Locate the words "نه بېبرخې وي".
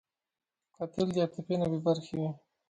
1.61-2.29